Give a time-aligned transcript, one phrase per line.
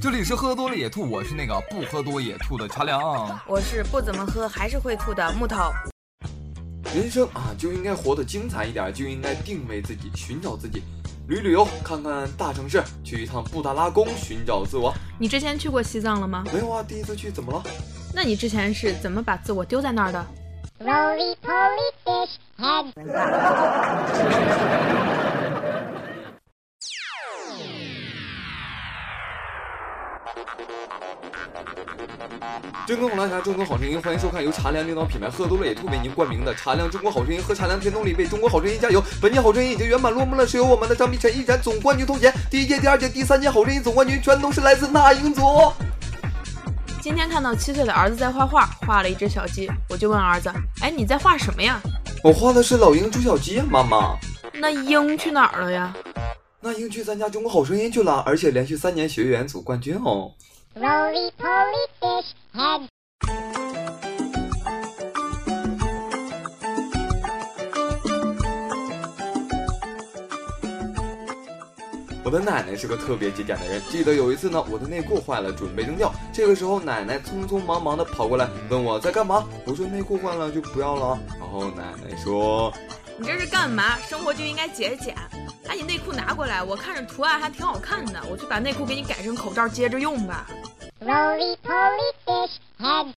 [0.00, 3.38] 这里是喝多了也吐，我是那个不喝多也吐的茶凉。
[3.46, 5.70] 我是不怎么喝还是会吐的木头。
[6.94, 10.82] 人生啊，就应该活得精彩一点，就应该定位自己，寻找自己，
[11.28, 14.90] 旅旅游，看看大城市，去一趟布达拉宫寻找自我。
[15.18, 16.44] 你之前去过西藏了吗？
[16.50, 17.62] 没有啊，第一次去，怎么了？
[18.14, 20.26] 那你之前是怎么把自我丢在那儿的？
[32.86, 39.02] 真更好来茶，中国好声音，欢迎收看由茶凉领导品牌喝多了也兔为您冠名的茶凉中国好声音，喝茶凉天动力，为中国好声音加油！
[39.20, 45.72] 本届好声音已经圆满落幕了，是由我们的张碧晨一展总冠军头衔，第一届、第二届、第三届好声音总冠军全都是来自那英组。
[47.00, 51.80] 今天看到七岁的儿子在画画，画了一只小鸡，我就问儿子：“哎，你在画什么呀
[52.22, 54.16] 我画的是老鹰捉小鸡呀，妈妈。？”
[54.54, 55.94] 那鹰去哪儿了呀？
[56.62, 60.30] 那英去参加中国好声音去了，而且连续三年学员组冠军哦。
[60.74, 62.86] Fish head.
[72.22, 73.80] 我的奶奶是个特别节俭的人。
[73.90, 76.12] 记得有一次呢，我的内裤坏了，准备扔掉。
[76.30, 79.48] 这个时候，奶奶匆匆忙忙的跑过来问我在干嘛。
[79.64, 81.18] 我说内裤坏了就不要了。
[81.38, 82.70] 然后奶奶说，
[83.16, 83.96] 你这是干嘛？
[84.00, 85.16] 生活就应该节俭。
[85.70, 90.48] 哎，你内裤拿过来，我看着图案还挺好看的，我去把内裤给你改成口罩接着用吧。
[91.00, 93.14] Roly poly fish head.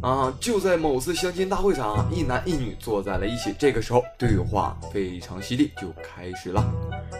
[0.00, 3.54] 啊，就在某次相亲大会上，啊一男一女坐在了一起。
[3.58, 6.64] 这个时候，对话非常犀利，就开始了。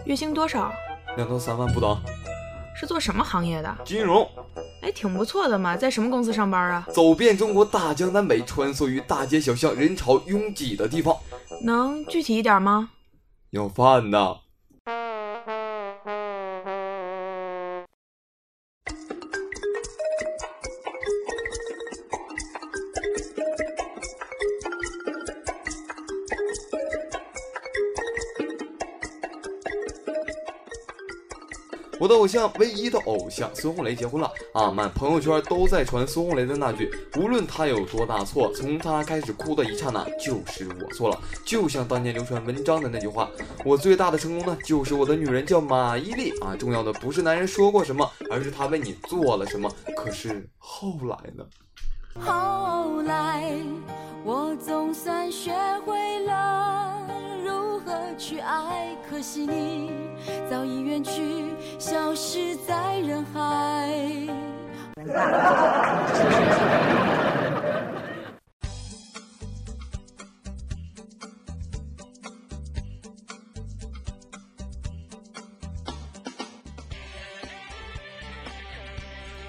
[0.07, 0.73] 月薪多少？
[1.19, 2.01] 两到三万不等。
[2.77, 3.77] 是做什么行业的？
[3.85, 4.25] 金融，
[4.83, 6.87] 哎，挺不错的嘛，在什么公司上班啊？
[6.95, 11.17] 走遍中国大江南北，穿梭于大街小巷、人潮拥挤的地方。
[11.65, 12.91] 能具体一点吗？
[13.51, 14.39] 要饭的。
[32.29, 34.71] 像，唯一的偶像孙红雷结婚了啊！
[34.71, 43.29] 满朋友圈都在传孙红雷的那句：“无论他有多大错，从他开始哭的一刹那，就是我错了。”就像当年流传文章的那句话
[43.65, 46.55] ：“我最大的成功呢，就是我的女人叫马伊琍啊！
[46.55, 49.69] 重要的不是男人说过什么，而是他为你做了什么。
[49.97, 51.45] 可是后来呢？
[52.21, 53.53] 后来，
[54.25, 55.53] 我总算学
[55.87, 57.07] 会了
[57.45, 59.93] 如何去爱，可惜你
[60.51, 61.45] 早已远去，
[61.79, 63.93] 消失在人海。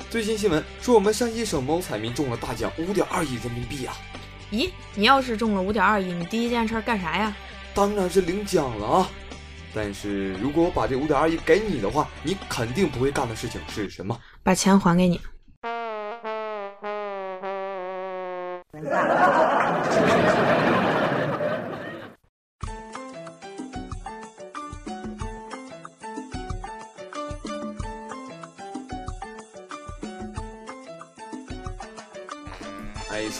[0.10, 3.94] 最新新闻说，我们山西省某彩民中了大奖五点二亿人民币啊！
[4.52, 7.36] 咦，你要是中了五点二亿，你第一件事干啥呀？
[7.76, 9.10] 当然是领奖了啊！
[9.82, 14.20] 但是如果我把这五点二亿给你的话，你肯定不会干的事情是什么？
[14.44, 15.22] 把钱还给你。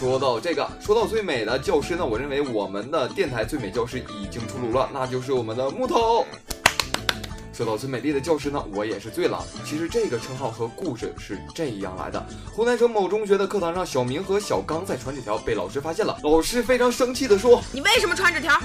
[0.00, 6.24] 说到这个，说到最美的教师呢，我认为我们的电台最美教师已经出炉了，那就是我们的木头。
[7.52, 9.44] 说到最美丽的教师呢，我也是醉了。
[9.62, 16.18] 其实这个称号和故事是这样来的：湖南省某中学的课堂上，小明和小刚在传纸条，被老师发现了。
[16.22, 18.58] 老师非常生气地说你为什么传纸条？：“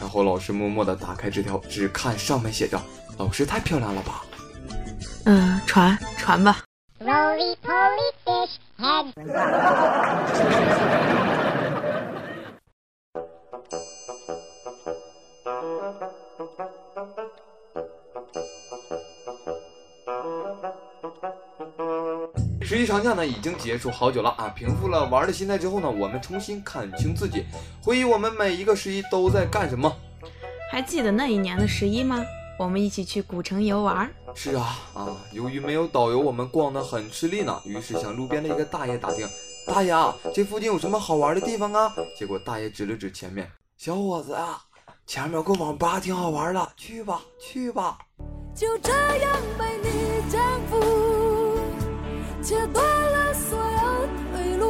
[0.00, 2.80] 然后老师默默地打开纸条，只看上面写着
[3.18, 4.24] ‘老师太漂亮了吧’。
[5.26, 6.62] 嗯，传传吧。
[22.60, 27.46] 十一长假呢已经结束好久了啊，平复了玩的心态之后呢，我们重新看清自己，
[27.82, 29.90] 回忆我们每一个十一都在干什么。
[30.70, 32.22] 还记得那一年的十一吗？
[32.58, 34.10] 我们一起去古城游玩。
[34.34, 37.58] 是啊啊，由于没有导游，我们逛得很吃力呢。
[37.64, 39.26] 于是向路边的一个大爷打听
[39.68, 39.94] ：“大爷，
[40.34, 41.94] 这附近有什么好玩的地方啊？
[42.16, 44.60] 结果大爷指了指前面，小伙子啊，
[45.06, 46.68] 前面有个网吧挺好玩的。
[46.76, 47.98] 去吧，去吧，
[48.54, 51.60] 就这样被你征服，
[52.42, 54.66] 切断了所有退路。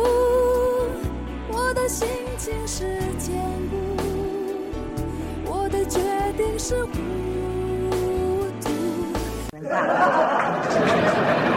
[1.52, 3.36] 我的心情是坚
[3.70, 3.76] 固，
[5.46, 6.00] 我的决
[6.36, 6.90] 定是糊
[8.60, 8.68] 涂。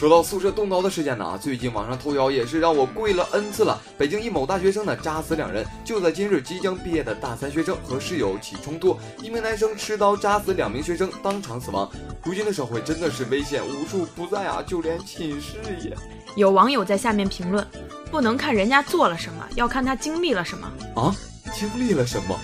[0.00, 3.78] 说到宿舍动刀的事件呢，最近网上头条也是让我跪了 n 次了。
[3.98, 11.86] 北京一某大学生呢扎死两人，就在今日，即将毕业的大三学生和室友起冲突，一名男生持刀扎死两名学生，当场死亡。
[12.24, 15.94] 如今的社会真的是危险无处不在啊，就连寝室也。
[16.34, 17.62] 有网友在下面评论：
[18.10, 20.66] 不能看人家做了什么，要看他经历了什么。
[20.96, 21.14] 啊，
[21.52, 22.40] 经历了什么？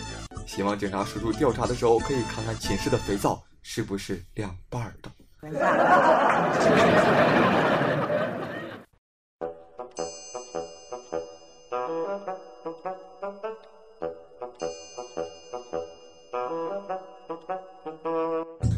[0.46, 4.94] 希望警察叔叔调查的时候可以看看寝室的肥皂是不是两半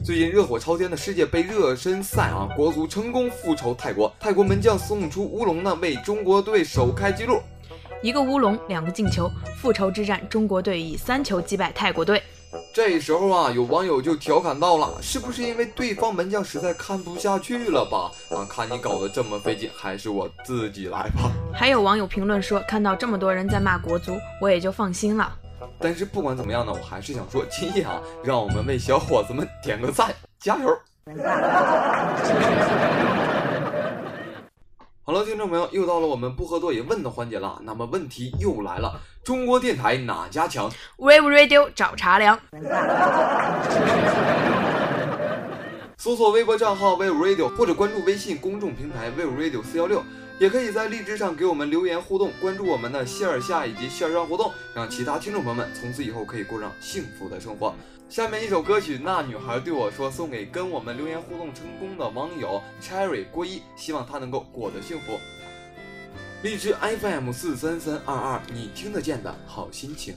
[0.05, 7.41] 最近热火朝天的世界杯热身赛啊，国足成功复仇泰国，泰国门将送出乌龙呢，为中国队首开纪录。
[8.03, 12.23] 一个乌龙，两个进球，复仇之战，中国队以三球击败泰国队。
[12.73, 18.13] 这时候啊，有网友就调侃到了，是不是因为对方门将实在看不下去了吧？
[18.37, 21.33] 啊，看你搞得这么费劲，还是我自己来吧。
[21.53, 25.33] 还有网友评论说，看到这么多人在骂国足，我也就放心了。
[25.81, 30.79] 但是不管怎么样呢，我还是想说，今夜啊，让我们为小伙子们点个赞，加油！
[35.09, 37.59] 好了，听众朋友，又到了我们不喝多也问的环节了。
[37.63, 42.39] 那么问题又来了，中国电台哪家强？Wave Radio 找茶凉。
[46.01, 50.01] 搜索微博账号 Wave Radio 或者关注微信公众平台 Wave Radio 四幺六，
[50.39, 57.75] 也可以在荔枝上给我们留言互动，关注我们的线儿下以及线上活动，让其他听众朋友们从此以后可以过上幸福的生活。
[58.09, 65.19] 下面一首歌曲《那女孩对我说》，送给跟我们留言互动成功的网友 Cherry 郭一，希望他能够过得幸福。
[66.45, 70.15] 荔枝 FM 四三三二二，你听得见的好心情。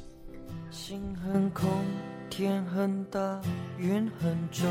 [0.69, 1.67] 心很空，
[2.29, 3.41] 天很大，
[3.79, 4.69] 云很重，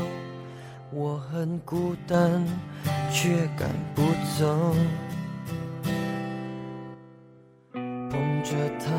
[0.93, 2.45] 我很孤单，
[3.09, 4.01] 却赶不
[4.37, 4.75] 走。
[7.73, 8.91] 捧着它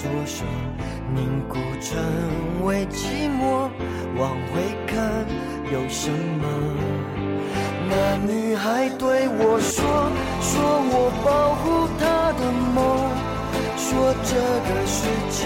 [0.00, 0.44] 左手
[1.12, 1.98] 凝固成
[2.64, 3.68] 为寂寞，
[4.16, 4.96] 往回看
[5.72, 6.44] 有什么？
[7.90, 7.92] 那
[8.30, 9.82] 女孩对我说，
[10.40, 10.54] 说
[10.92, 11.28] 我保
[11.58, 12.02] 护她
[12.38, 12.40] 的
[12.74, 12.78] 梦，
[13.76, 13.86] 说
[14.22, 14.30] 这
[14.68, 14.96] 个世
[15.34, 15.38] 界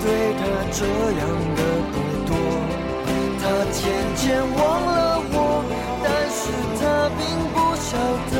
[0.00, 0.04] 对
[0.38, 0.40] 她
[0.72, 0.80] 这
[1.20, 1.22] 样
[1.56, 1.60] 的
[1.92, 1.94] 不
[2.28, 2.32] 多。
[3.42, 3.80] 她渐
[4.16, 4.24] 渐
[4.56, 4.96] 忘了
[5.34, 5.36] 我，
[6.02, 6.40] 但是
[6.80, 6.80] 她
[7.18, 7.20] 并
[7.52, 7.90] 不晓
[8.32, 8.34] 得，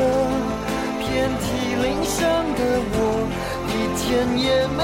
[0.97, 1.05] 遍
[1.43, 1.45] 体
[1.83, 2.17] 鳞伤
[2.55, 2.59] 的
[2.95, 2.97] 我，
[3.67, 4.01] 一天
[4.39, 4.81] 也没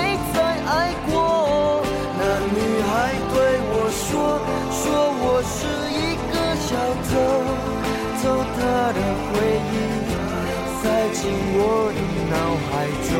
[11.30, 11.62] 进我
[11.94, 12.02] 的
[12.34, 12.34] 脑
[12.66, 12.72] 海
[13.06, 13.12] 中。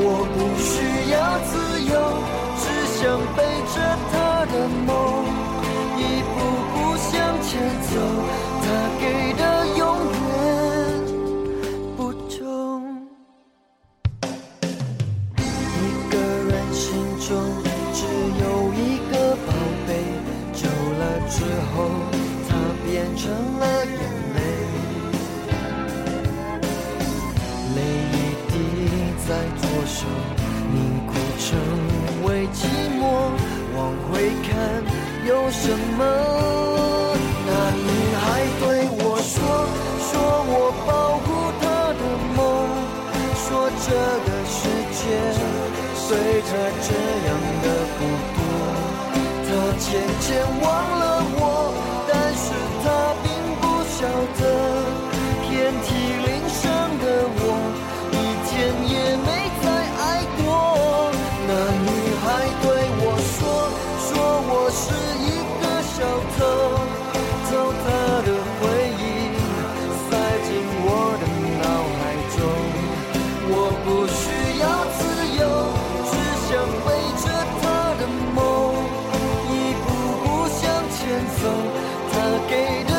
[0.00, 0.70] 我不需
[1.10, 1.16] 要
[1.48, 1.50] 自
[1.88, 1.92] 由，
[2.60, 2.62] 只
[2.98, 3.00] 想
[3.34, 3.38] 背
[3.72, 3.74] 着
[4.12, 4.12] 她
[4.52, 4.54] 的
[4.86, 4.92] 梦，
[5.96, 5.98] 一
[6.34, 6.36] 步
[6.74, 6.76] 步
[7.08, 7.10] 向
[7.42, 7.48] 前
[7.88, 7.90] 走。
[8.60, 8.64] 她
[9.00, 9.02] 给
[9.40, 9.42] 的
[9.78, 9.80] 永
[10.28, 10.36] 远
[11.96, 11.98] 不
[12.28, 12.36] 同。
[15.64, 16.84] 一个人心
[17.26, 17.26] 中
[17.94, 17.98] 只
[18.38, 18.78] 有一
[19.10, 19.12] 个
[19.46, 19.48] 宝
[19.86, 19.90] 贝，
[20.52, 20.60] 久
[20.98, 21.40] 了之
[21.72, 21.74] 后，
[22.48, 22.50] 它
[22.84, 23.24] 变成
[29.98, 30.06] 手
[30.72, 30.76] 凝
[31.08, 31.12] 固
[31.42, 31.46] 成
[32.24, 32.62] 为寂
[33.00, 33.02] 寞。
[33.74, 34.48] 往回看
[35.26, 36.00] 有什么？
[37.46, 38.22] 那女孩
[38.60, 38.62] 对
[39.02, 39.34] 我说，
[40.06, 40.10] 说
[40.46, 40.54] 我
[40.86, 40.88] 保
[41.24, 41.26] 护
[41.58, 41.62] 她
[41.98, 42.02] 的
[42.36, 42.38] 梦，
[43.42, 43.46] 说
[43.82, 43.86] 这
[44.22, 44.56] 个世
[44.94, 45.00] 界
[46.08, 46.10] 对
[46.46, 46.48] 她
[46.86, 46.88] 这
[47.26, 47.28] 样
[47.64, 47.66] 的
[47.98, 48.00] 不
[48.36, 48.38] 多。
[49.46, 49.86] 她渐
[50.20, 50.26] 渐
[50.62, 50.66] 忘
[82.12, 82.97] 他给的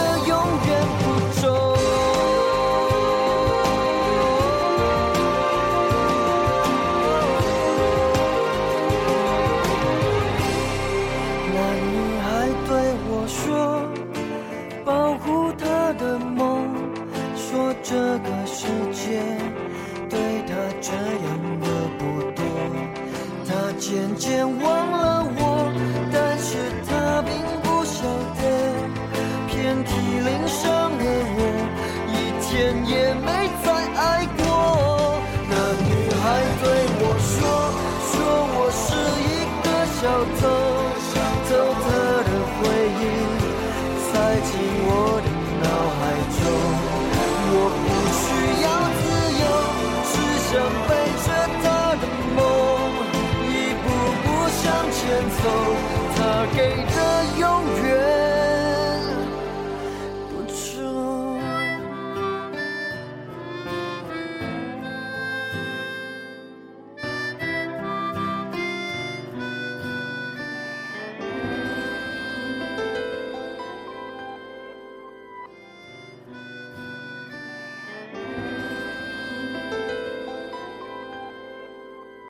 [40.22, 41.09] 我走。